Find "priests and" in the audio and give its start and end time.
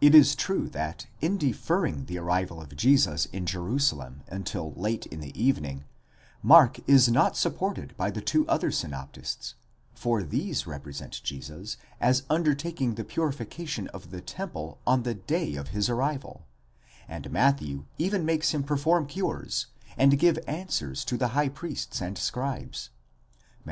21.48-22.16